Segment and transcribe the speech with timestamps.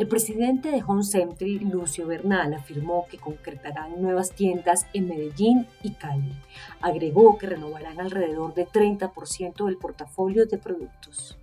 [0.00, 5.90] El presidente de Home Century, Lucio Bernal, afirmó que concretarán nuevas tiendas en Medellín y
[5.90, 6.32] Cali.
[6.80, 11.36] Agregó que renovarán alrededor de 30% del portafolio de productos.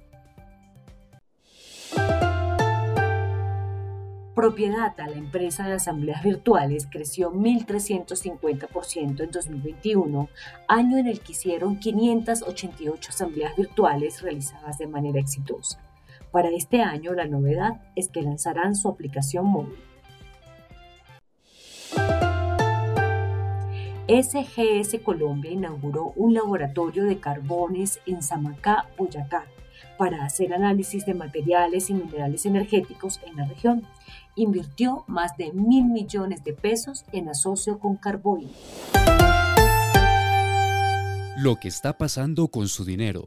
[4.33, 10.29] Propiedad a la empresa de asambleas virtuales creció 1.350% en 2021,
[10.67, 15.79] año en el que hicieron 588 asambleas virtuales realizadas de manera exitosa.
[16.31, 19.77] Para este año la novedad es que lanzarán su aplicación móvil.
[24.07, 29.45] SGS Colombia inauguró un laboratorio de carbones en Samacá, Boyacá,
[29.97, 33.85] para hacer análisis de materiales y minerales energéticos en la región.
[34.35, 38.47] Invirtió más de mil millones de pesos en asocio con Carboy.
[41.37, 43.25] Lo que está pasando con su dinero.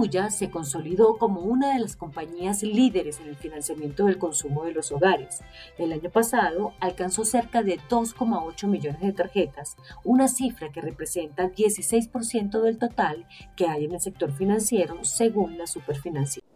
[0.00, 4.90] Se consolidó como una de las compañías líderes en el financiamiento del consumo de los
[4.92, 5.42] hogares.
[5.76, 11.54] El año pasado alcanzó cerca de 2,8 millones de tarjetas, una cifra que representa el
[11.54, 16.48] 16% del total que hay en el sector financiero según la Superfinanciera.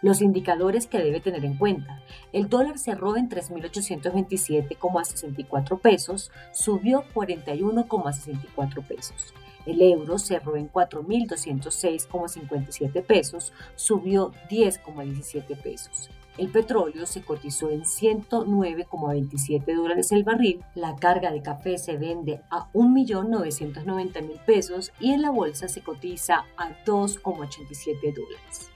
[0.00, 2.02] Los indicadores que debe tener en cuenta.
[2.32, 9.34] El dólar cerró en 3.827,64 pesos, subió 41,64 pesos.
[9.68, 16.08] El euro cerró en 4.206,57 pesos, subió 10,17 pesos.
[16.38, 20.64] El petróleo se cotizó en 109,27 dólares el barril.
[20.74, 26.46] La carga de café se vende a 1.990.000 pesos y en la bolsa se cotiza
[26.56, 28.70] a 2,87 dólares.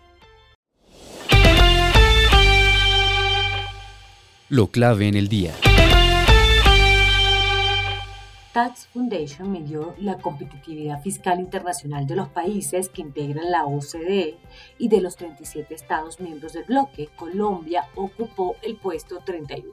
[4.51, 5.55] Lo clave en el día.
[8.53, 14.39] Tax Foundation midió la competitividad fiscal internacional de los países que integran la OCDE
[14.77, 19.73] y de los 37 estados miembros del bloque, Colombia ocupó el puesto 31.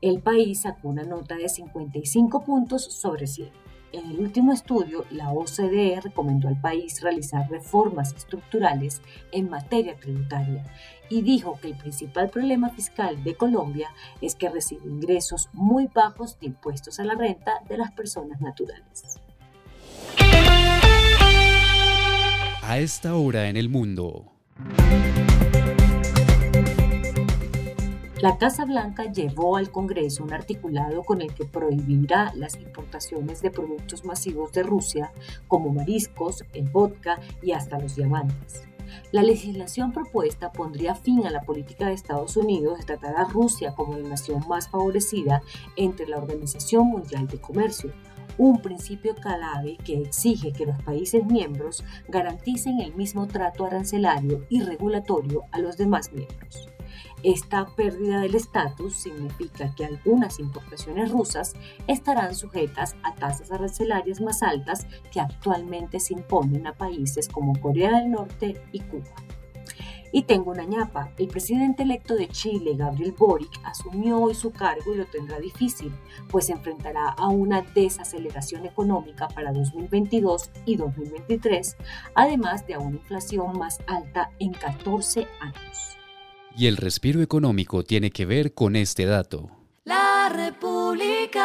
[0.00, 3.63] El país sacó una nota de 55 puntos sobre 100.
[3.94, 9.00] En el último estudio, la OCDE recomendó al país realizar reformas estructurales
[9.30, 10.64] en materia tributaria
[11.08, 13.90] y dijo que el principal problema fiscal de Colombia
[14.20, 19.20] es que recibe ingresos muy bajos de impuestos a la renta de las personas naturales.
[22.62, 24.32] A esta hora en el mundo.
[28.24, 33.50] La Casa Blanca llevó al Congreso un articulado con el que prohibirá las importaciones de
[33.50, 35.12] productos masivos de Rusia,
[35.46, 38.62] como mariscos, el vodka y hasta los diamantes.
[39.12, 43.74] La legislación propuesta pondría fin a la política de Estados Unidos de tratar a Rusia
[43.74, 45.42] como la nación más favorecida
[45.76, 47.92] entre la Organización Mundial de Comercio,
[48.38, 54.62] un principio clave que exige que los países miembros garanticen el mismo trato arancelario y
[54.62, 56.70] regulatorio a los demás miembros.
[57.22, 61.54] Esta pérdida del estatus significa que algunas importaciones rusas
[61.86, 67.98] estarán sujetas a tasas arancelarias más altas que actualmente se imponen a países como Corea
[67.98, 69.14] del Norte y Cuba.
[70.16, 71.10] Y tengo una ñapa.
[71.18, 75.92] El presidente electo de Chile, Gabriel Boric, asumió hoy su cargo y lo tendrá difícil,
[76.28, 81.76] pues se enfrentará a una desaceleración económica para 2022 y 2023,
[82.14, 85.93] además de a una inflación más alta en 14 años.
[86.56, 89.50] Y el respiro económico tiene que ver con este dato.
[89.82, 91.40] La República.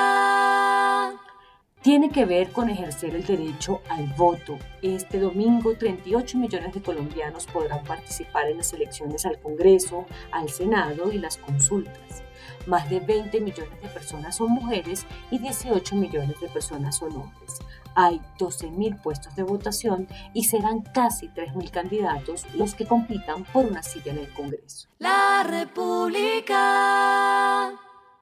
[1.82, 4.60] Tiene que ver con ejercer el derecho al voto.
[4.84, 11.12] Este domingo 38 millones de colombianos podrán participar en las elecciones al Congreso, al Senado
[11.12, 12.22] y las consultas.
[12.68, 17.60] Más de 20 millones de personas son mujeres y 18 millones de personas son hombres
[17.96, 23.84] hay 12.000 puestos de votación y serán casi 3.000 candidatos los que compitan por una
[23.84, 24.88] silla en el Congreso.
[25.00, 26.60] La República.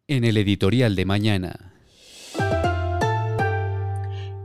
[0.07, 1.73] En el editorial de mañana.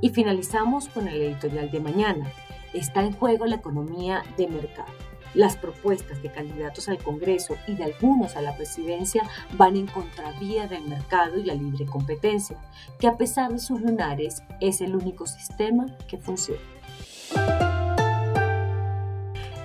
[0.00, 2.26] Y finalizamos con el editorial de mañana.
[2.72, 5.11] Está en juego la economía de mercado.
[5.34, 9.22] Las propuestas de candidatos al Congreso y de algunos a la presidencia
[9.56, 12.58] van en contravía del mercado y la libre competencia,
[12.98, 16.60] que a pesar de sus lunares es el único sistema que funciona.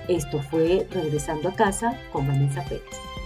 [0.08, 3.17] Esto fue Regresando a casa con Vanessa Pérez.